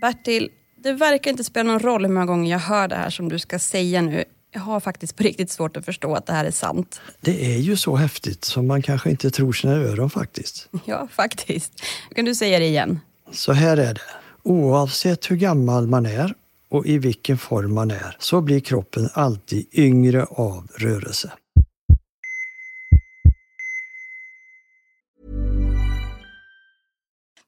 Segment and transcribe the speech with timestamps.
[0.00, 3.28] Bertil, det verkar inte spela någon roll hur många gånger jag hör det här som
[3.28, 4.24] du ska säga nu.
[4.50, 7.00] Jag har faktiskt på riktigt svårt att förstå att det här är sant.
[7.20, 10.68] Det är ju så häftigt som man kanske inte tror sina öron faktiskt.
[10.84, 11.72] Ja, faktiskt.
[12.14, 13.00] Kan du säga det igen?
[13.32, 14.00] Så här är det.
[14.42, 16.34] Oavsett hur gammal man är
[16.68, 21.32] och i vilken form man är så blir kroppen alltid yngre av rörelse.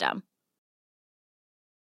[0.00, 0.29] system.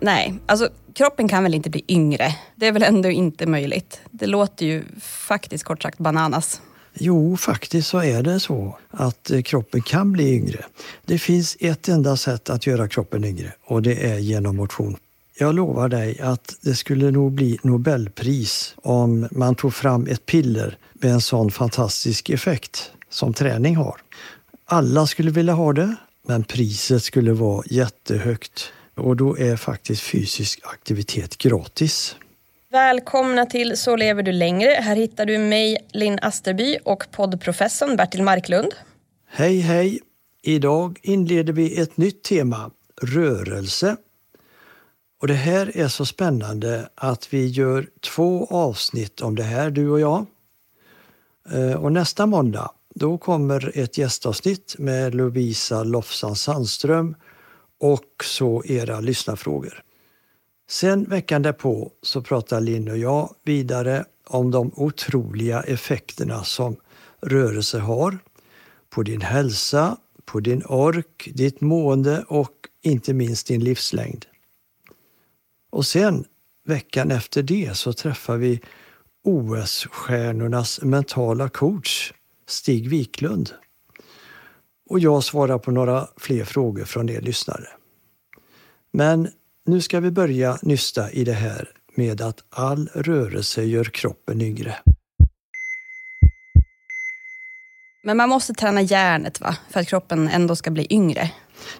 [0.00, 0.34] Nej.
[0.46, 2.36] Alltså kroppen kan väl inte bli yngre?
[2.56, 4.00] Det är väl ändå inte möjligt?
[4.10, 6.60] Det låter ju faktiskt kort sagt bananas.
[6.94, 10.64] Jo, faktiskt så är det så att eh, kroppen kan bli yngre.
[11.04, 14.96] Det finns ett enda sätt att göra kroppen yngre och det är genom motion.
[15.38, 20.78] Jag lovar dig att det skulle nog bli Nobelpris om man tog fram ett piller
[20.92, 23.96] med en sån fantastisk effekt som träning har.
[24.64, 25.96] Alla skulle vilja ha det,
[26.26, 28.72] men priset skulle vara jättehögt.
[28.94, 32.16] Och då är faktiskt fysisk aktivitet gratis.
[32.70, 34.70] Välkomna till Så lever du längre.
[34.70, 38.74] Här hittar du mig, Linn Asterby och poddprofessorn Bertil Marklund.
[39.26, 40.00] Hej hej!
[40.42, 42.70] Idag inleder vi ett nytt tema,
[43.02, 43.96] rörelse.
[45.20, 49.90] Och det här är så spännande att vi gör två avsnitt om det här, du
[49.90, 50.26] och jag.
[51.52, 57.14] Eh, Och nästa måndag, då kommer ett gästavsnitt med Lovisa Lofsan Sandström
[57.84, 59.82] och så era lyssnarfrågor.
[60.68, 66.76] Sen veckan därpå så pratar Linn och jag vidare om de otroliga effekterna som
[67.20, 68.18] rörelse har
[68.90, 74.26] på din hälsa, på din ork, ditt mående och inte minst din livslängd.
[75.70, 76.24] Och sen
[76.64, 78.60] veckan efter det så träffar vi
[79.24, 82.12] OS-stjärnornas mentala coach
[82.46, 83.52] Stig Wiklund.
[84.90, 87.68] Och jag svarar på några fler frågor från er lyssnare.
[88.92, 89.28] Men
[89.66, 94.76] nu ska vi börja nysta i det här med att all rörelse gör kroppen yngre.
[98.04, 99.56] Men man måste träna hjärnet va?
[99.70, 101.30] För att kroppen ändå ska bli yngre.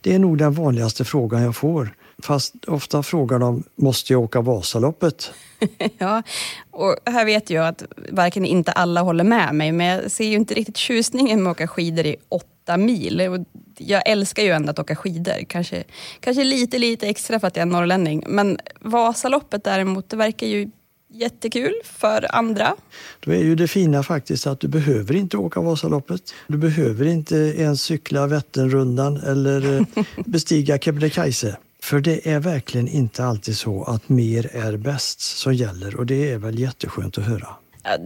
[0.00, 1.94] Det är nog den vanligaste frågan jag får.
[2.22, 5.32] Fast ofta frågar de, måste jag åka Vasaloppet?
[5.98, 6.22] ja,
[6.70, 10.36] och här vet jag att varken inte alla håller med mig, men jag ser ju
[10.36, 13.20] inte riktigt tjusningen med att åka skidor i åtta mil.
[13.20, 13.38] Och
[13.78, 15.84] jag älskar ju ändå att åka skidor, kanske,
[16.20, 18.24] kanske lite, lite extra för att jag är norrlänning.
[18.26, 20.70] Men Vasaloppet däremot, det verkar ju
[21.14, 22.76] jättekul för andra.
[23.20, 26.34] Då är ju det fina faktiskt att du behöver inte åka Vasaloppet.
[26.46, 31.56] Du behöver inte ens cykla Vätternrundan eller eh, bestiga Kebnekaise.
[31.82, 36.30] För det är verkligen inte alltid så att mer är bäst som gäller och det
[36.30, 37.48] är väl jätteskönt att höra.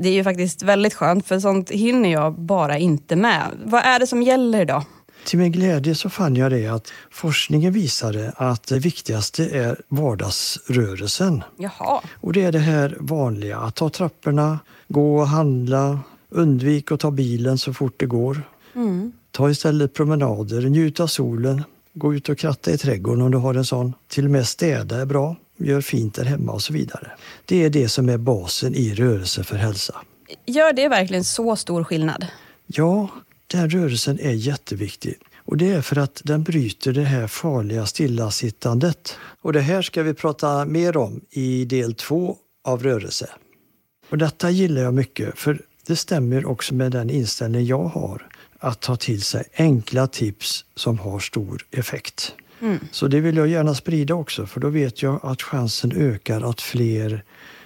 [0.03, 3.45] Det är ju faktiskt väldigt skönt för sånt hinner jag bara inte med.
[3.65, 4.85] Vad är det som gäller då?
[5.25, 11.43] Till min glädje så fann jag det att forskningen visade att det viktigaste är vardagsrörelsen.
[11.57, 12.01] Jaha.
[12.21, 14.59] Och det är det här vanliga, att ta trapporna,
[14.89, 18.43] gå och handla, undvik att ta bilen så fort det går.
[18.75, 19.13] Mm.
[19.31, 21.63] Ta istället promenader, njut av solen,
[21.95, 23.95] gå ut och kratta i trädgården om du har en sån.
[24.09, 27.11] Till och med städa är bra, gör fint där hemma och så vidare.
[27.45, 29.95] Det är det som är basen i rörelse för hälsa.
[30.47, 32.27] Gör det verkligen så stor skillnad?
[32.67, 33.09] Ja,
[33.47, 35.15] den rörelsen är jätteviktig.
[35.37, 39.17] Och det är för att den bryter det här farliga stillasittandet.
[39.41, 43.31] Och det här ska vi prata mer om i del två av rörelse.
[44.11, 48.29] Och detta gillar jag mycket för det stämmer också med den inställning jag har
[48.59, 52.35] att ta till sig enkla tips som har stor effekt.
[52.61, 52.79] Mm.
[52.91, 56.61] Så det vill jag gärna sprida också för då vet jag att chansen ökar att
[56.61, 57.25] fler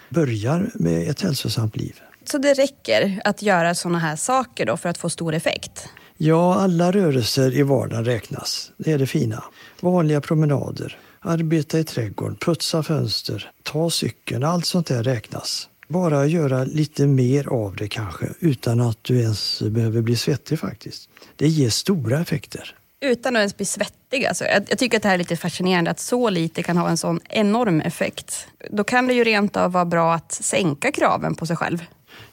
[0.09, 2.01] börjar med ett hälsosamt liv.
[2.25, 5.89] Så det räcker att göra sådana här saker då för att få stor effekt?
[6.17, 8.73] Ja, alla rörelser i vardagen räknas.
[8.77, 9.45] Det är det fina.
[9.81, 15.69] Vanliga promenader, arbeta i trädgården, putsa fönster, ta cykeln, allt sånt där räknas.
[15.89, 21.09] Bara göra lite mer av det kanske, utan att du ens behöver bli svettig faktiskt.
[21.37, 22.75] Det ger stora effekter.
[23.03, 24.27] Utan att ens bli svettig.
[24.27, 24.45] Alltså.
[24.45, 26.97] Jag, jag tycker att det här är lite fascinerande att så lite kan ha en
[26.97, 28.47] sån enorm effekt.
[28.71, 31.85] Då kan det ju rent av vara bra att sänka kraven på sig själv.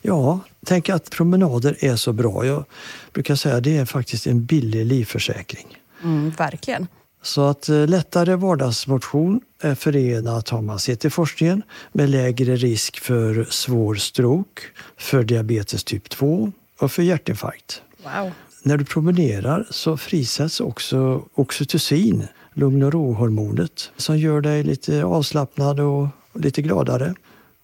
[0.02, 2.46] Ja, tänk att promenader är så bra.
[2.46, 2.66] Jag
[3.14, 5.78] brukar säga att det är faktiskt en billig livförsäkring.
[6.04, 6.88] Mm, verkligen.
[7.22, 13.00] Så att eh, lättare vardagsmotion är förenat, har man sett i forskningen, med lägre risk
[13.00, 14.62] för svår stroke,
[14.98, 17.82] för diabetes typ 2 och för hjärtinfarkt.
[18.04, 18.32] Wow.
[18.64, 25.80] När du promenerar så frisätts också oxytocin, lugn och ro-hormonet, som gör dig lite avslappnad
[25.80, 27.14] och lite gladare.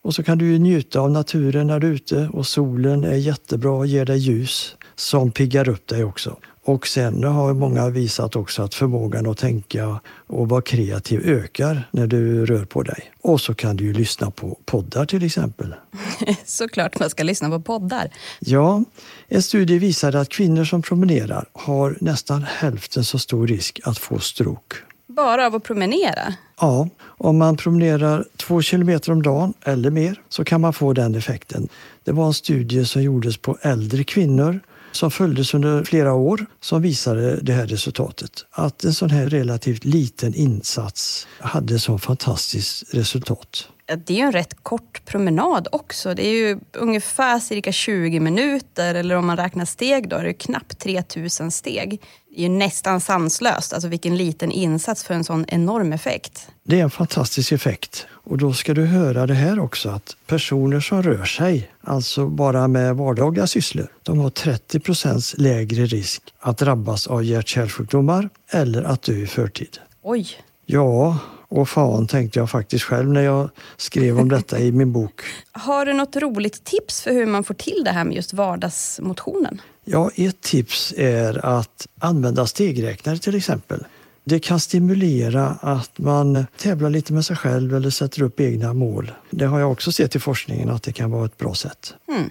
[0.02, 3.16] Och så kan du ju njuta av naturen när du är ute och solen är
[3.16, 6.38] jättebra och ger dig ljus som piggar upp dig också.
[6.66, 12.08] Och sen har många visat också att förmågan att tänka och vara kreativ ökar när
[12.08, 13.12] du rör på dig.
[13.22, 15.76] Och så kan du ju lyssna på poddar till exempel.
[16.46, 18.10] Såklart man ska lyssna på poddar.
[18.40, 18.84] Ja,
[19.28, 24.20] en studie visade att kvinnor som promenerar har nästan hälften så stor risk att få
[24.20, 24.76] stroke.
[25.08, 26.34] Bara av att promenera?
[26.60, 31.16] Ja, om man promenerar två kilometer om dagen eller mer så kan man få den
[31.16, 31.68] effekten.
[32.04, 34.60] Det var en studie som gjordes på äldre kvinnor
[34.96, 38.46] som följdes under flera år som visade det här resultatet.
[38.52, 43.70] Att en sån här relativt liten insats hade så fantastiskt resultat.
[43.88, 46.14] Det är ju en rätt kort promenad också.
[46.14, 50.34] Det är ju ungefär cirka 20 minuter eller om man räknar steg då är det
[50.34, 52.02] knappt 3000 steg.
[52.30, 56.48] Det är ju nästan sanslöst, alltså vilken liten insats för en sån enorm effekt.
[56.64, 58.08] Det är en fantastisk effekt.
[58.12, 62.68] Och då ska du höra det här också att personer som rör sig, alltså bara
[62.68, 69.02] med vardagliga sysslor, de har 30 procents lägre risk att drabbas av hjärt-kärlsjukdomar eller att
[69.02, 69.78] dö i förtid.
[70.02, 70.28] Oj,
[70.68, 75.22] Ja, och fan tänkte jag faktiskt själv när jag skrev om detta i min bok.
[75.52, 79.62] har du något roligt tips för hur man får till det här med just vardagsmotionen?
[79.86, 83.86] Ja, ett tips är att använda stegräknare till exempel.
[84.24, 89.12] Det kan stimulera att man tävlar lite med sig själv eller sätter upp egna mål.
[89.30, 91.94] Det har jag också sett i forskningen att det kan vara ett bra sätt.
[92.08, 92.30] Hmm.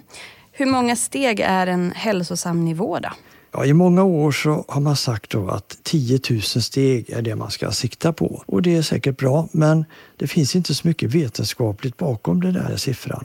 [0.53, 3.09] Hur många steg är en hälsosam nivå då?
[3.57, 7.37] Ja, I många år så har man sagt då att 10 000 steg är det
[7.37, 8.43] man ska sikta på.
[8.47, 9.85] Och det är säkert bra, men
[10.17, 13.25] det finns inte så mycket vetenskapligt bakom den där siffran.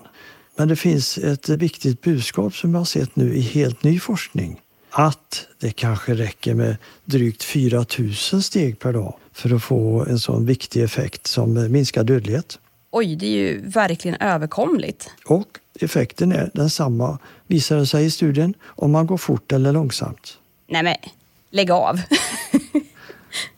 [0.55, 4.61] Men det finns ett viktigt budskap som jag har sett nu i helt ny forskning.
[4.89, 10.19] Att det kanske räcker med drygt 4 000 steg per dag för att få en
[10.19, 12.59] sån viktig effekt som minskad dödlighet.
[12.91, 15.09] Oj, det är ju verkligen överkomligt.
[15.25, 15.47] Och
[15.83, 17.17] effekten är densamma,
[17.47, 20.37] visar det sig i studien, om man går fort eller långsamt.
[20.67, 20.95] Nej men,
[21.51, 22.01] lägg av.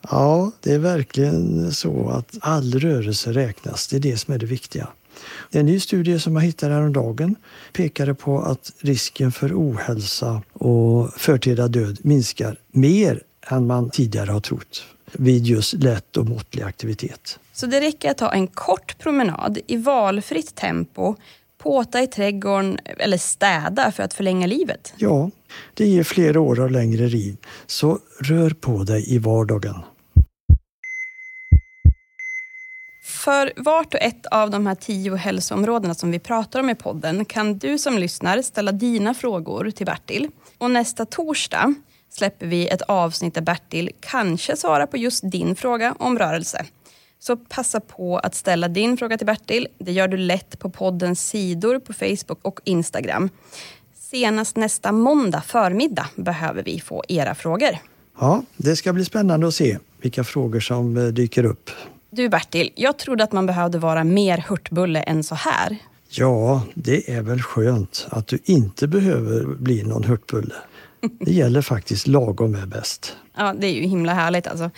[0.09, 3.87] Ja, det är verkligen så att all rörelse räknas.
[3.87, 4.87] Det är det som är det viktiga.
[5.51, 7.35] En ny studie som jag hittade häromdagen
[7.73, 14.39] pekade på att risken för ohälsa och förtida död minskar mer än man tidigare har
[14.39, 17.39] trott vid just lätt och måttlig aktivitet.
[17.53, 21.15] Så det räcker att ta en kort promenad i valfritt tempo,
[21.61, 24.93] påta i trädgården eller städa för att förlänga livet.
[24.97, 25.31] Ja,
[25.73, 27.37] det ger fler år av längre liv.
[27.65, 29.75] Så rör på dig i vardagen.
[33.03, 37.25] För vart och ett av de här tio hälsoområdena som vi pratar om i podden
[37.25, 40.27] kan du som lyssnar ställa dina frågor till Bertil.
[40.57, 41.73] Och nästa torsdag
[42.09, 46.65] släpper vi ett avsnitt där Bertil kanske svarar på just din fråga om rörelse.
[47.23, 49.67] Så passa på att ställa din fråga till Bertil.
[49.77, 53.29] Det gör du lätt på poddens sidor på Facebook och Instagram.
[53.93, 57.77] Senast nästa måndag förmiddag behöver vi få era frågor.
[58.19, 61.69] Ja, det ska bli spännande att se vilka frågor som eh, dyker upp.
[62.09, 65.77] Du Bertil, jag trodde att man behövde vara mer hurtbulle än så här.
[66.09, 70.55] Ja, det är väl skönt att du inte behöver bli någon hurtbulle.
[71.19, 73.15] Det gäller faktiskt lagom är bäst.
[73.37, 74.69] Ja, det är ju himla härligt alltså.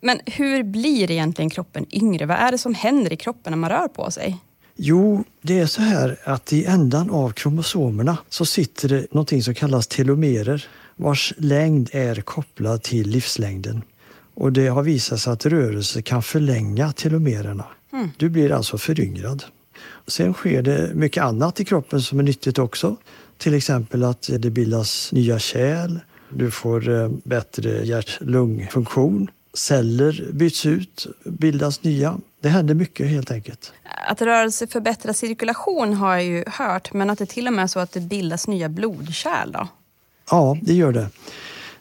[0.00, 2.26] Men hur blir egentligen kroppen yngre?
[2.26, 4.38] Vad är det som händer i kroppen när man rör på sig?
[4.76, 9.54] Jo, det är så här att i ändan av kromosomerna så sitter det någonting som
[9.54, 13.82] kallas telomerer vars längd är kopplad till livslängden.
[14.34, 17.64] Och det har visat sig att rörelse kan förlänga telomererna.
[17.92, 18.10] Mm.
[18.16, 19.44] Du blir alltså föryngrad.
[20.06, 22.96] Sen sker det mycket annat i kroppen som är nyttigt också.
[23.38, 31.06] Till exempel att det bildas nya kärl, du får eh, bättre hjärt-lungfunktion, celler byts ut,
[31.24, 32.18] bildas nya.
[32.40, 33.72] Det händer mycket helt enkelt.
[34.08, 37.66] Att rörelse förbättrar cirkulation har jag ju hört, men att det till och med är
[37.66, 39.68] så att det bildas nya blodkärl då?
[40.30, 41.08] Ja, det gör det.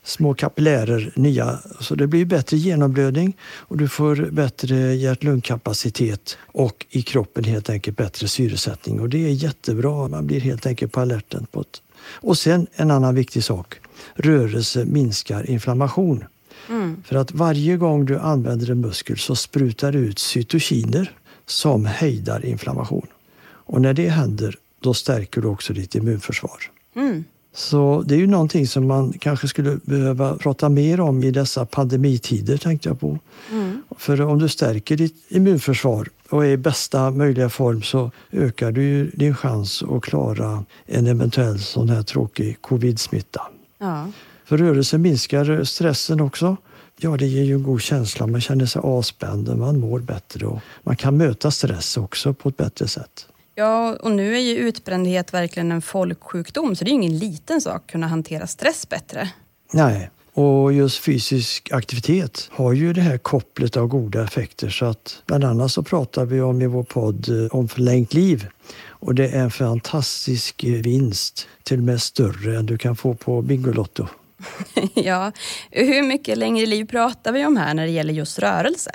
[0.03, 1.59] Små kapillärer, nya.
[1.79, 7.97] Så det blir bättre genomblödning och du får bättre hjärt-lungkapacitet och i kroppen helt enkelt
[7.97, 8.99] bättre syresättning.
[8.99, 10.07] Och det är jättebra.
[10.07, 11.47] Man blir helt enkelt på alerten.
[11.51, 11.81] På ett...
[12.01, 13.75] Och sen en annan viktig sak.
[14.15, 16.23] Rörelse minskar inflammation.
[16.69, 17.03] Mm.
[17.05, 21.11] För att varje gång du använder en muskel så sprutar det ut cytokiner
[21.45, 23.07] som hejdar inflammation.
[23.41, 26.59] Och när det händer, då stärker du också ditt immunförsvar.
[26.95, 27.23] Mm.
[27.53, 31.65] Så det är ju någonting som man kanske skulle behöva prata mer om i dessa
[31.65, 33.19] pandemitider, tänkte jag på.
[33.51, 33.83] Mm.
[33.97, 39.09] För om du stärker ditt immunförsvar och är i bästa möjliga form så ökar du
[39.09, 43.41] din chans att klara en eventuell sån här tråkig covid-smitta.
[43.77, 44.07] Ja.
[44.49, 46.57] För rörelse minskar stressen också.
[46.97, 48.27] Ja, det ger ju en god känsla.
[48.27, 52.49] Man känner sig avspänd och man mår bättre och man kan möta stress också på
[52.49, 53.27] ett bättre sätt.
[53.55, 57.61] Ja, och nu är ju utbrändhet verkligen en folksjukdom så det är ju ingen liten
[57.61, 59.29] sak att kunna hantera stress bättre.
[59.73, 65.23] Nej, och just fysisk aktivitet har ju det här kopplet av goda effekter så att
[65.25, 68.47] bland annat så pratar vi om i vår podd eh, om förlängt liv.
[68.87, 73.13] Och det är en fantastisk eh, vinst, till och med större än du kan få
[73.13, 74.07] på Bingolotto.
[74.93, 75.31] ja,
[75.71, 78.91] hur mycket längre liv pratar vi om här när det gäller just rörelse?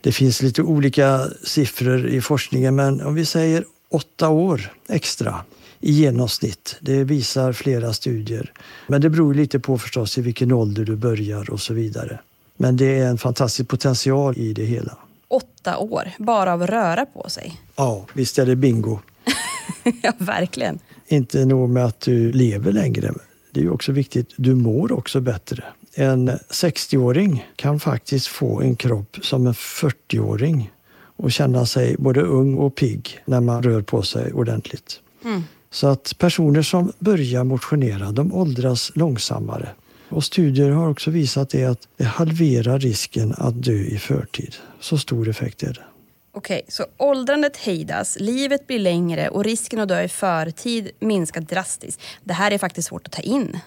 [0.00, 5.44] Det finns lite olika siffror i forskningen men om vi säger åtta år extra
[5.80, 6.76] i genomsnitt.
[6.80, 8.52] Det visar flera studier.
[8.86, 12.20] Men det beror lite på förstås i vilken ålder du börjar och så vidare.
[12.56, 14.96] Men det är en fantastisk potential i det hela.
[15.28, 17.60] Åtta år, bara av att röra på sig?
[17.76, 18.98] Ja, visst är det bingo.
[20.02, 20.78] ja, verkligen.
[21.08, 23.12] Inte nog med att du lever längre.
[23.56, 25.64] Det är också viktigt, du mår också bättre.
[25.94, 30.72] En 60-åring kan faktiskt få en kropp som en 40-åring
[31.16, 35.00] och känna sig både ung och pigg när man rör på sig ordentligt.
[35.24, 35.42] Mm.
[35.70, 39.68] Så att personer som börjar motionera, de åldras långsammare.
[40.08, 44.54] Och studier har också visat det att det halverar risken att dö i förtid.
[44.80, 45.84] Så stor effekt är det.
[46.36, 52.00] Okej, så åldrandet hejdas, livet blir längre och risken att dö i förtid minskar drastiskt.
[52.24, 53.58] Det här är faktiskt svårt att ta in.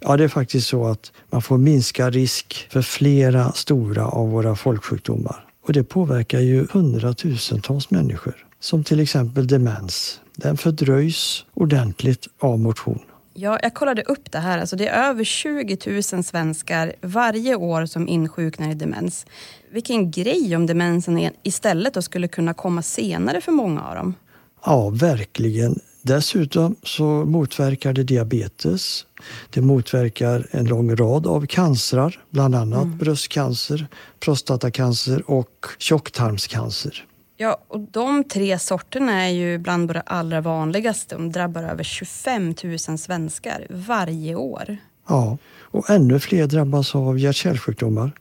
[0.00, 4.56] Ja, det är faktiskt så att man får minska risk för flera stora av våra
[4.56, 5.46] folksjukdomar.
[5.66, 8.46] Och det påverkar ju hundratusentals människor.
[8.60, 10.20] Som till exempel demens.
[10.36, 13.02] Den fördröjs ordentligt av motion.
[13.34, 14.58] Ja, jag kollade upp det här.
[14.58, 19.26] Alltså det är över 20 000 svenskar varje år som insjuknar i demens.
[19.70, 24.14] Vilken grej om demensen istället då skulle kunna komma senare för många av dem.
[24.64, 25.80] Ja, verkligen.
[26.02, 29.06] Dessutom så motverkar det diabetes.
[29.50, 32.98] Det motverkar en lång rad av cancrar, bland annat mm.
[32.98, 33.86] bröstcancer,
[34.20, 37.06] prostatacancer och tjocktarmscancer.
[37.42, 41.14] Ja, och de tre sorterna är ju bland våra allra vanligaste.
[41.14, 44.76] De drabbar över 25 000 svenskar varje år.
[45.08, 48.12] Ja, och ännu fler drabbas av hjärt-kärlsjukdomar.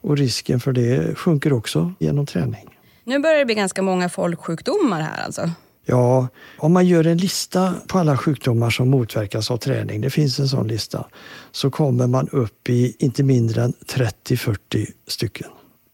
[0.00, 2.78] Och risken för det sjunker också genom träning.
[3.04, 5.50] Nu börjar det bli ganska många folksjukdomar här alltså.
[5.86, 6.28] Ja,
[6.58, 10.48] om man gör en lista på alla sjukdomar som motverkas av träning, det finns en
[10.48, 11.06] sån lista,
[11.52, 15.48] så kommer man upp i inte mindre än 30-40 stycken.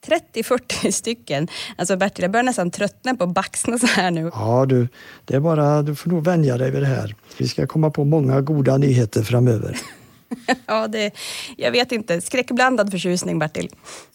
[0.07, 1.49] 30-40 stycken.
[1.76, 4.30] Alltså Bertil, jag börjar nästan tröttna på att baxna så här nu.
[4.35, 4.88] Ja du,
[5.25, 7.14] det är bara, du får nog vänja dig vid det här.
[7.38, 9.78] Vi ska komma på många goda nyheter framöver.
[10.66, 11.11] ja, det,
[11.57, 12.21] jag vet inte.
[12.21, 13.69] Skräckblandad förtjusning, Bertil.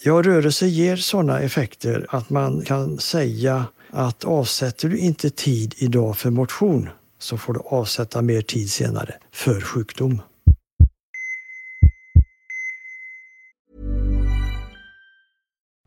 [0.04, 6.18] Ja, rörelse ger sådana effekter att man kan säga att avsätter du inte tid idag
[6.18, 6.90] för motion
[7.20, 10.22] så får du avsätta mer tid senare för sjukdom.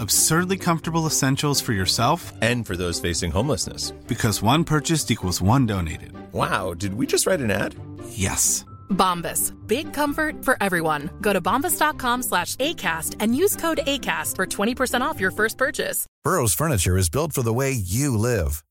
[0.00, 3.90] Absurdly comfortable essentials for yourself And for those facing homelessness.
[4.08, 6.12] because one purchased equals one donated.
[6.32, 7.74] Wow, did we just write an ad?
[8.08, 8.64] Yes.
[8.88, 9.52] Bombas.
[9.66, 11.10] Big comfort for everyone.
[11.20, 16.06] Go to bombas.com slash ACAST and use code ACAST for 20% off your first purchase.
[16.24, 18.64] Burrow's furniture is built for the way you live.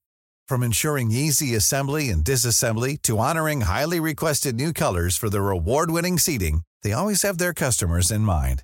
[0.48, 6.18] From ensuring easy assembly and disassembly to honoring highly requested new colors for their award-winning
[6.18, 8.64] seating, they always have their customers in mind.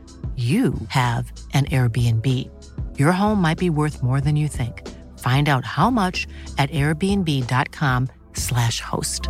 [0.37, 2.25] you have an Airbnb.
[2.97, 4.87] Your home might be worth more than you think.
[5.19, 9.21] Find out how much at airbnb.com/slash host.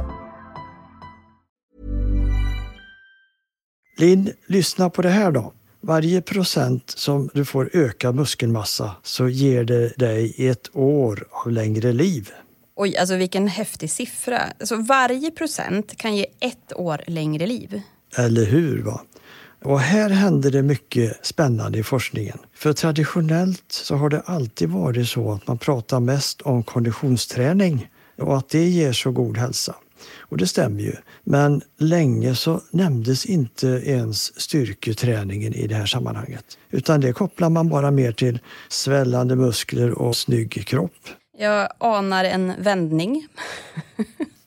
[3.97, 5.53] Linn, lyssna på det här då.
[5.81, 11.93] Varje procent som du får öka muskelmassa så ger det dig ett år av längre
[11.93, 12.29] liv.
[12.75, 14.39] Oj, alltså vilken häftig siffra.
[14.59, 17.81] Alltså varje procent kan ge ett år längre liv.
[18.17, 18.83] Eller hur?
[18.83, 19.01] va?
[19.63, 22.37] Och här händer det mycket spännande i forskningen.
[22.53, 28.37] För traditionellt så har det alltid varit så att man pratar mest om konditionsträning och
[28.37, 29.75] att det ger så god hälsa.
[30.17, 30.95] Och det stämmer ju.
[31.23, 36.57] Men länge så nämndes inte ens styrketräningen i det här sammanhanget.
[36.69, 41.07] Utan det kopplar man bara mer till svällande muskler och snygg kropp.
[41.37, 43.27] Jag anar en vändning.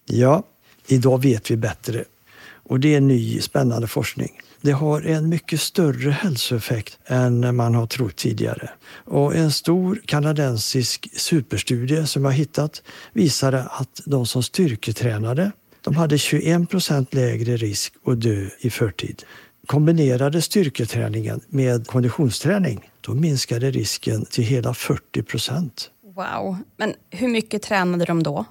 [0.06, 0.42] Ja,
[0.86, 2.04] idag vet vi bättre.
[2.46, 4.40] Och det är ny spännande forskning.
[4.64, 8.70] Det har en mycket större hälsoeffekt än man har trott tidigare.
[9.04, 16.18] Och en stor kanadensisk superstudie som jag hittat visade att de som styrketränade de hade
[16.18, 19.22] 21 procent lägre risk att dö i förtid.
[19.66, 25.90] Kombinerade styrketräningen med konditionsträning, då minskade risken till hela 40 procent.
[26.14, 26.56] Wow.
[26.76, 28.44] Men hur mycket tränade de då?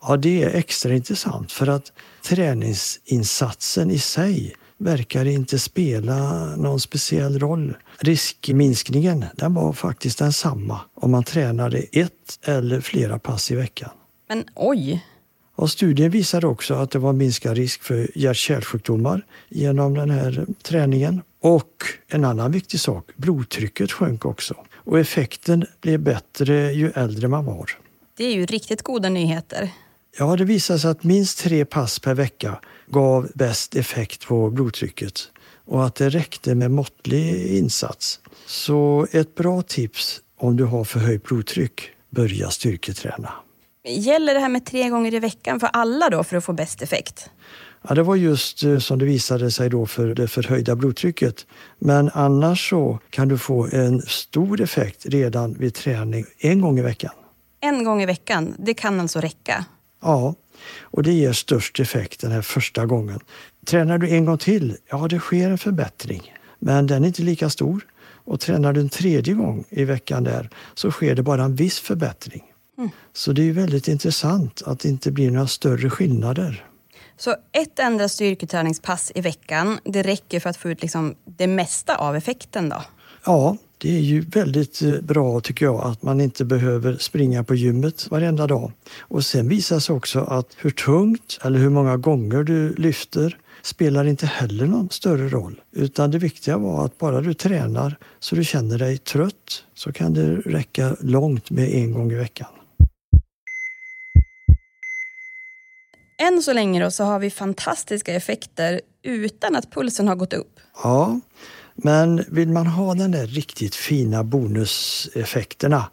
[0.00, 7.38] Ja, det är extra intressant för att träningsinsatsen i sig verkar inte spela någon speciell
[7.38, 7.76] roll.
[7.98, 13.90] Riskminskningen den var faktiskt densamma om man tränade ett eller flera pass i veckan.
[14.28, 15.04] Men oj,
[15.56, 21.22] Och studien visade också att det var minskad risk för hjärt-kärlsjukdomar genom den här träningen.
[21.40, 24.54] Och en annan viktig sak, blodtrycket sjönk också.
[24.72, 27.70] Och effekten blev bättre ju äldre man var.
[28.16, 29.70] det är ju riktigt goda nyheter.
[30.18, 35.30] Ja, det visade sig att minst tre pass per vecka gav bäst effekt på blodtrycket
[35.66, 38.20] och att det räckte med måttlig insats.
[38.46, 43.32] Så ett bra tips om du har förhöjt blodtryck, börja styrketräna.
[43.88, 46.82] Gäller det här med tre gånger i veckan för alla då för att få bäst
[46.82, 47.30] effekt?
[47.88, 51.46] Ja, det var just eh, som det visade sig då för det förhöjda blodtrycket.
[51.78, 56.82] Men annars så kan du få en stor effekt redan vid träning en gång i
[56.82, 57.12] veckan.
[57.60, 59.64] En gång i veckan, det kan alltså räcka?
[60.02, 60.34] Ja,
[60.80, 63.20] och det ger störst effekt den här första gången.
[63.66, 66.32] Tränar du en gång till, ja det sker en förbättring.
[66.58, 67.86] Men den är inte lika stor.
[68.26, 71.78] Och tränar du en tredje gång i veckan där så sker det bara en viss
[71.78, 72.42] förbättring.
[72.78, 72.90] Mm.
[73.12, 76.64] Så det är väldigt intressant att det inte blir några större skillnader.
[77.16, 81.96] Så ett enda styrketräningspass i veckan, det räcker för att få ut liksom det mesta
[81.96, 82.82] av effekten då?
[83.24, 87.54] Ja, det är ju väldigt eh, bra tycker jag att man inte behöver springa på
[87.54, 88.72] gymmet varenda dag.
[89.00, 94.04] Och sen visar sig också att hur tungt eller hur många gånger du lyfter spelar
[94.04, 95.60] inte heller någon större roll.
[95.72, 100.14] Utan det viktiga var att bara du tränar så du känner dig trött så kan
[100.14, 102.48] det räcka långt med en gång i veckan.
[106.22, 110.60] Än så länge då så har vi fantastiska effekter utan att pulsen har gått upp.
[110.82, 111.20] Ja,
[111.74, 115.84] men vill man ha den där riktigt fina bonuseffekterna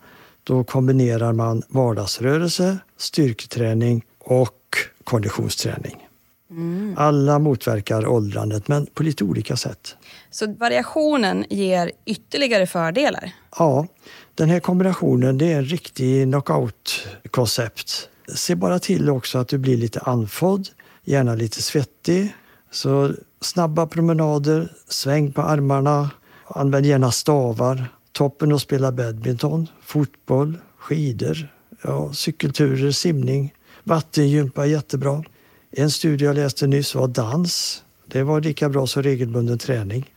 [0.44, 4.58] då kombinerar man vardagsrörelse, styrketräning och
[5.04, 6.08] konditionsträning.
[6.52, 6.96] Mm.
[6.98, 9.96] Alla motverkar åldrandet men på lite olika sätt.
[10.32, 13.32] Så variationen ger ytterligare fördelar?
[13.58, 13.88] Ja,
[14.36, 18.10] den här kombinationen det är en riktig knockout-koncept.
[18.36, 20.67] Se bara till också att du blir lite andfådd,
[21.04, 22.36] gärna lite svettig.
[22.72, 26.10] Så snabba promenader, sväng på armarna,
[26.47, 27.86] använd gärna stavar.
[28.12, 31.47] Toppen att spela badminton, fotboll, skidor,
[31.82, 35.23] ja, cykelturer, simning, vattengympa är jättebra.
[35.71, 37.84] En studie jag läste nyss var dans.
[38.06, 40.13] Det var lika bra som regelbunden träning.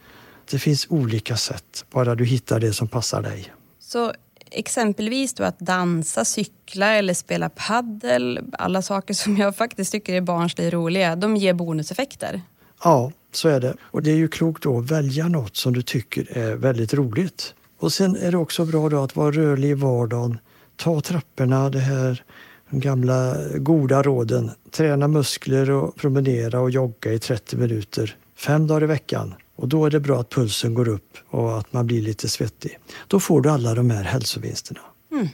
[0.51, 3.53] Det finns olika sätt, bara du hittar det som passar dig.
[3.81, 4.13] Så
[4.51, 10.21] exempelvis då att dansa, cykla eller spela paddel, alla saker som jag faktiskt tycker är
[10.21, 12.43] barnsligt roliga, de ger bonuseffekter?
[12.85, 13.75] Ja, så är det.
[13.83, 17.55] Och det är ju klokt då att välja något som du tycker är väldigt roligt.
[17.79, 20.39] Och sen är det också bra då att vara rörlig i vardagen.
[20.77, 22.25] Ta trapporna, det här
[22.71, 24.51] de gamla goda råden.
[24.71, 29.35] Träna muskler och promenera och jogga i 30 minuter fem dagar i veckan.
[29.57, 32.79] Och då är det bra att pulsen går upp och att man blir lite svettig.
[33.09, 34.81] Då får du alla de här hälsovinsterna.
[35.13, 35.29] Mm.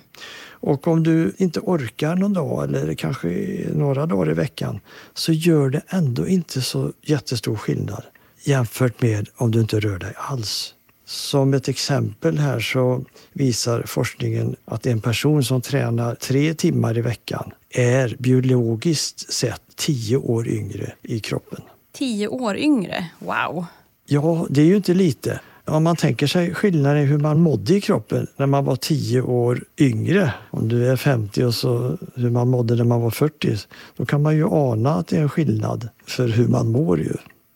[0.61, 3.29] Och om du inte orkar någon dag eller kanske
[3.75, 4.81] några dagar i veckan
[5.15, 8.03] så gör det ändå inte så jättestor skillnad
[8.45, 10.75] jämfört med om du inte rör dig alls.
[11.05, 17.01] Som ett exempel här så visar forskningen att en person som tränar tre timmar i
[17.01, 21.61] veckan är biologiskt sett tio år yngre i kroppen.
[21.93, 23.11] Tio år yngre?
[23.19, 23.65] Wow!
[24.07, 25.41] Ja, det är ju inte lite.
[25.71, 29.23] Om man tänker sig skillnaden i hur man mådde i kroppen när man var tio
[29.23, 30.35] år yngre.
[30.51, 33.57] Om du är 50 och så hur man mådde när man var 40.
[33.97, 37.15] Då kan man ju ana att det är en skillnad för hur man mår ju.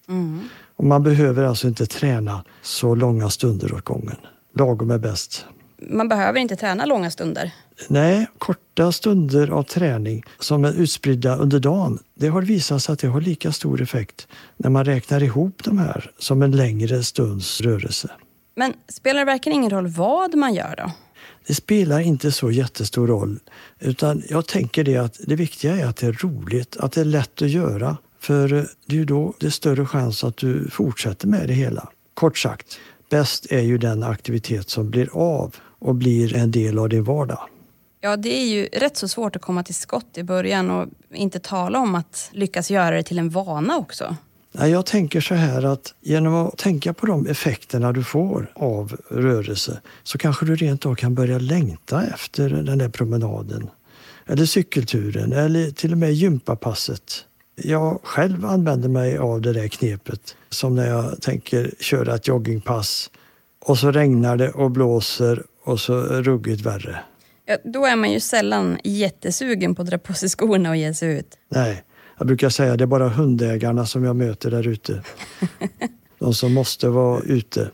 [0.08, 0.40] Mm.
[0.76, 4.16] Och man behöver alltså inte träna så långa stunder åt gången.
[4.58, 5.46] Lagom är bäst.
[5.90, 7.52] Man behöver inte träna långa stunder?
[7.88, 12.98] Nej, korta stunder av träning som är utspridda under dagen, det har visat sig att
[12.98, 17.60] det har lika stor effekt när man räknar ihop de här som en längre stunds
[17.60, 18.10] rörelse.
[18.56, 20.92] Men spelar det verkligen ingen roll vad man gör då?
[21.46, 23.38] Det spelar inte så jättestor roll.
[23.80, 27.04] Utan jag tänker det att det viktiga är att det är roligt, att det är
[27.04, 27.96] lätt att göra.
[28.20, 31.88] För det är ju då det är större chans att du fortsätter med det hela.
[32.14, 32.78] Kort sagt,
[33.10, 37.48] bäst är ju den aktivitet som blir av och blir en del av din vardag.
[38.04, 41.40] Ja, det är ju rätt så svårt att komma till skott i början och inte
[41.40, 44.16] tala om att lyckas göra det till en vana också.
[44.52, 49.80] Jag tänker så här att genom att tänka på de effekterna du får av rörelse
[50.02, 53.70] så kanske du rent av kan börja längta efter den där promenaden.
[54.26, 57.24] Eller cykelturen eller till och med gympapasset.
[57.56, 63.10] Jag själv använder mig av det där knepet som när jag tänker köra ett joggingpass
[63.60, 67.00] och så regnar det och blåser och så ruggigt värre.
[67.46, 70.94] Ja, då är man ju sällan jättesugen på att dra på sig skorna och ge
[70.94, 71.38] sig ut.
[71.48, 71.84] Nej,
[72.18, 75.02] jag brukar säga det är bara hundägarna som jag möter där ute.
[76.18, 77.70] De som måste vara ute.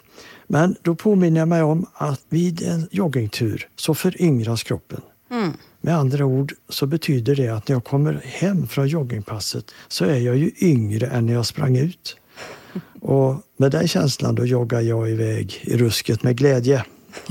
[0.46, 5.00] Men då påminner jag mig om att vid en joggingtur så föryngras kroppen.
[5.30, 5.52] Mm.
[5.80, 10.18] Med andra ord så betyder det att när jag kommer hem från joggingpasset så är
[10.18, 12.16] jag ju yngre än när jag sprang ut.
[13.00, 16.84] Och med den känslan då joggar jag iväg i rusket med glädje.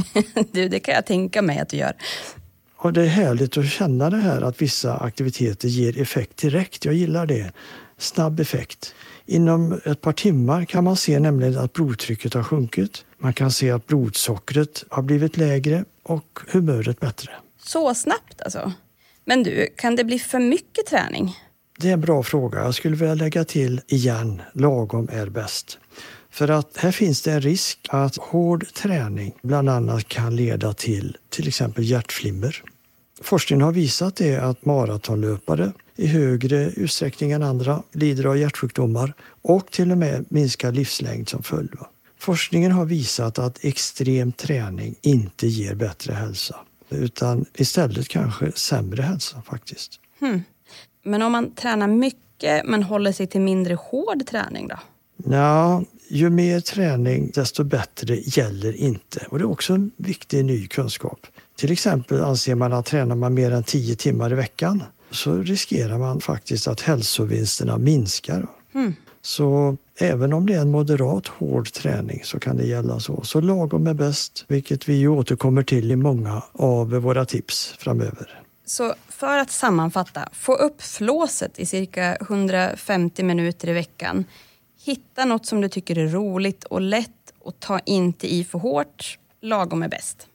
[0.51, 1.93] du, det kan jag tänka mig att du gör.
[2.75, 6.85] Och det är härligt att känna det här att vissa aktiviteter ger effekt direkt.
[6.85, 7.51] Jag gillar det.
[7.97, 8.95] Snabb effekt.
[9.25, 13.05] Inom ett par timmar kan man se nämligen att blodtrycket har sjunkit.
[13.17, 17.31] Man kan se att blodsockret har blivit lägre och humöret bättre.
[17.63, 18.73] Så snabbt alltså?
[19.25, 21.37] Men du, kan det bli för mycket träning?
[21.79, 22.59] Det är en bra fråga.
[22.59, 25.79] Jag skulle vilja lägga till igen, lagom är bäst.
[26.31, 31.17] För att här finns det en risk att hård träning bland annat kan leda till
[31.29, 32.63] till exempel hjärtflimmer.
[33.21, 39.71] Forskningen har visat det att maratonlöpare i högre utsträckning än andra lider av hjärtsjukdomar och
[39.71, 41.71] till och med minskad livslängd som följd.
[42.19, 46.55] Forskningen har visat att extrem träning inte ger bättre hälsa
[46.89, 49.99] utan istället kanske sämre hälsa faktiskt.
[50.19, 50.43] Hmm.
[51.03, 54.79] Men om man tränar mycket men håller sig till mindre hård träning då?
[55.25, 59.25] Ja, ju mer träning desto bättre gäller inte.
[59.29, 61.27] Och det är också en viktig ny kunskap.
[61.55, 65.97] Till exempel anser man att tränar man mer än 10 timmar i veckan så riskerar
[65.97, 68.47] man faktiskt att hälsovinsterna minskar.
[68.73, 68.93] Mm.
[69.21, 73.21] Så även om det är en moderat hård träning så kan det gälla så.
[73.23, 78.41] Så lagom är bäst, vilket vi återkommer till i många av våra tips framöver.
[78.65, 84.25] Så för att sammanfatta, få upp flåset i cirka 150 minuter i veckan.
[84.81, 89.19] Hitta något som du tycker är roligt och lätt och ta inte i för hårt.
[89.41, 90.27] Lagom är bäst.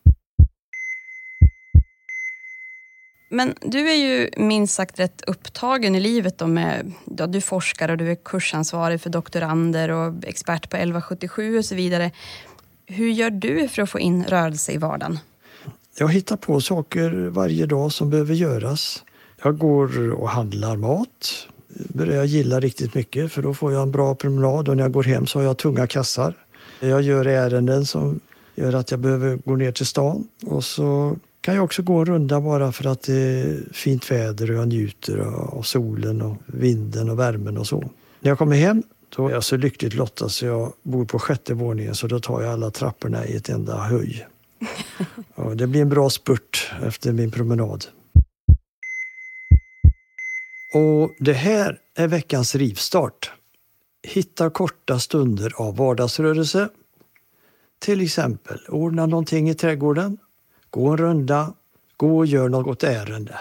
[3.30, 6.38] Men du är ju minst sagt rätt upptagen i livet.
[6.38, 11.58] Då med, ja, du forskar och du är kursansvarig för doktorander och expert på 1177
[11.58, 12.10] och så vidare.
[12.86, 15.18] Hur gör du för att få in rörelse i vardagen?
[15.98, 19.04] Jag hittar på saker varje dag som behöver göras.
[19.42, 21.48] Jag går och handlar mat.
[21.74, 24.92] Börjar jag gilla riktigt mycket för då får jag en bra promenad och när jag
[24.92, 26.34] går hem så har jag tunga kassar.
[26.80, 28.20] Jag gör ärenden som
[28.54, 32.06] gör att jag behöver gå ner till stan och så kan jag också gå en
[32.06, 37.10] runda bara för att det är fint väder och jag njuter av solen och vinden
[37.10, 37.80] och värmen och så.
[38.20, 38.82] När jag kommer hem
[39.16, 42.42] då är jag så lyckligt lottad så jag bor på sjätte våningen så då tar
[42.42, 44.26] jag alla trapporna i ett enda höj.
[45.34, 47.84] Och det blir en bra spurt efter min promenad.
[50.74, 53.32] Och det här är veckans rivstart.
[54.02, 56.68] Hitta korta stunder av vardagsrörelse.
[57.78, 60.18] Till exempel ordna någonting i trädgården,
[60.70, 61.52] gå en runda,
[61.96, 63.38] gå och gör något ärende.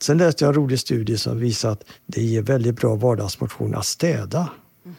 [0.00, 3.86] Sen läste jag en rolig studie som visar att det ger väldigt bra vardagsmotion att
[3.86, 4.50] städa.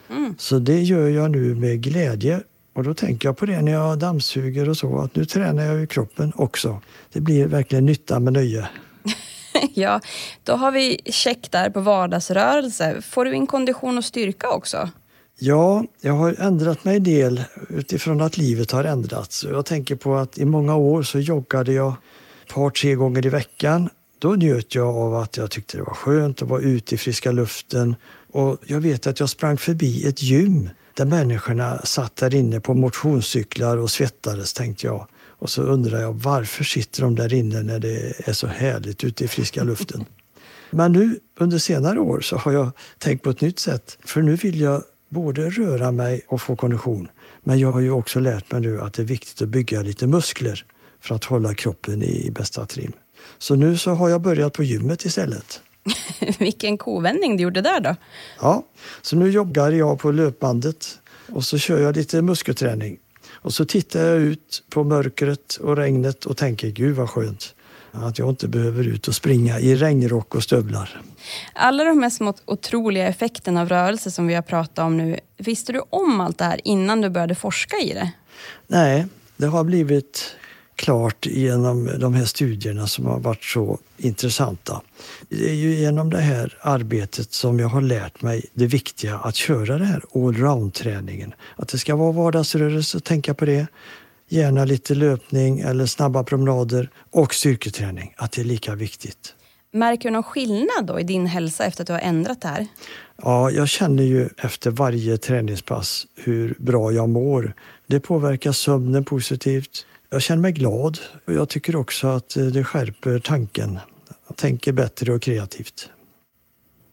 [0.10, 0.36] Mm.
[0.38, 2.44] Så det gör jag nu med glädje.
[2.74, 5.80] Och då tänker jag på det när jag dammsuger och så, att nu tränar jag
[5.80, 6.82] ju kroppen också.
[7.14, 8.70] Det blir verkligen nytta med nöje.
[9.74, 10.02] ja,
[10.44, 13.02] då har vi check där på vardagsrörelse.
[13.02, 14.90] Får du in kondition och styrka också?
[15.42, 19.44] Ja, jag har ändrat mig en del utifrån att livet har ändrats.
[19.44, 21.94] Jag tänker på att i många år så joggade jag
[22.46, 23.90] ett par, tre gånger i veckan.
[24.20, 27.32] Då njöt jag av att jag tyckte det var skönt att vara ute i friska
[27.32, 27.96] luften.
[28.32, 32.74] Och jag vet att jag sprang förbi ett gym där människorna satt där inne på
[32.74, 35.08] motionscyklar och svettades, tänkte jag.
[35.40, 39.24] Och så undrar jag varför sitter de där inne när det är så härligt ute
[39.24, 40.06] i friska luften?
[40.72, 43.98] Men nu under senare år så har jag tänkt på ett nytt sätt.
[44.04, 47.08] För nu vill jag både röra mig och få kondition.
[47.44, 50.08] Men jag har ju också lärt mig nu att det är viktigt att bygga lite
[50.08, 50.66] muskler
[51.02, 52.92] för att hålla kroppen i bästa trim.
[53.38, 55.62] Så nu så har jag börjat på gymmet istället.
[56.40, 57.96] Vilken kovändning du gjorde där då.
[58.42, 58.64] Ja,
[59.02, 61.00] så nu joggar jag på löpbandet
[61.32, 62.98] och så kör jag lite muskelträning.
[63.32, 67.56] Och så tittar jag ut på mörkret och regnet och tänker gud vad skönt
[67.92, 71.02] att jag inte behöver ut och springa i regnrock och stövlar.
[71.54, 75.74] Alla de här små otroliga effekterna av rörelse som vi har pratat om nu, visste
[75.74, 78.12] du om allt det här innan du började forska i det?
[78.68, 79.06] Nej,
[79.38, 80.36] det har blivit
[80.80, 84.82] klart genom de här studierna som har varit så intressanta.
[85.30, 89.36] Det är ju genom det här arbetet som jag har lärt mig det viktiga att
[89.36, 91.34] köra den här allround-träningen.
[91.56, 93.68] Att det ska vara vardagsrörelse, tänka på det.
[94.30, 99.36] Gärna lite löpning eller snabba promenader och styrketräning, att det är lika viktigt.
[99.72, 102.68] Märker du någon skillnad då i din hälsa efter att du har ändrat det här?
[103.22, 107.54] Ja, jag känner ju efter varje träningspass hur bra jag mår.
[107.88, 109.86] Det påverkar sömnen positivt.
[110.12, 113.80] Jag känner mig glad och jag tycker också att eh, det skärper tanken.
[114.28, 115.90] Jag tänker bättre och kreativt.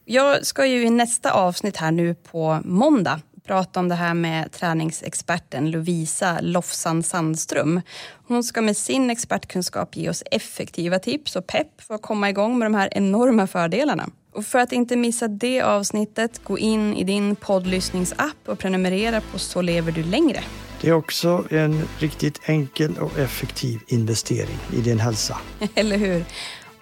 [0.04, 4.52] Jag ska ju i nästa avsnitt här nu på måndag prata om det här med
[4.52, 7.80] träningsexperten Lovisa Lofsan Sandström.
[8.28, 12.58] Hon ska med sin expertkunskap ge oss effektiva tips och pepp för att komma igång
[12.58, 14.10] med de här enorma fördelarna.
[14.36, 19.38] Och för att inte missa det avsnittet, gå in i din poddlyssningsapp och prenumerera på
[19.38, 20.42] Så lever du längre.
[20.80, 25.38] Det är också en riktigt enkel och effektiv investering i din hälsa.
[25.74, 26.24] Eller hur?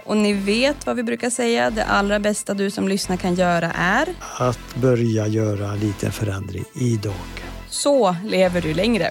[0.05, 3.73] Och ni vet vad vi brukar säga, det allra bästa du som lyssnar kan göra
[3.73, 4.09] är?
[4.39, 7.45] Att börja göra en liten förändring idag.
[7.69, 9.11] Så lever du längre.